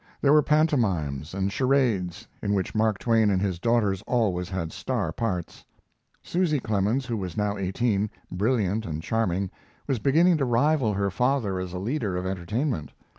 There 0.19 0.33
were 0.33 0.41
pantomimes 0.41 1.35
and 1.35 1.51
charades, 1.53 2.25
in 2.41 2.55
which 2.55 2.73
Mark 2.73 2.97
Twain 2.97 3.29
and 3.29 3.39
his 3.39 3.59
daughters 3.59 4.01
always 4.07 4.49
had 4.49 4.71
star 4.71 5.11
parts. 5.11 5.63
Susy 6.23 6.59
Clemens, 6.59 7.05
who 7.05 7.17
was 7.17 7.37
now 7.37 7.55
eighteen, 7.55 8.09
brilliant 8.31 8.87
and 8.87 9.03
charming, 9.03 9.51
was 9.85 9.99
beginning 9.99 10.37
to 10.37 10.45
rival 10.45 10.95
her 10.95 11.11
father 11.11 11.59
as 11.59 11.71
a 11.71 11.77
leader 11.77 12.17
of 12.17 12.25
entertainment. 12.25 12.93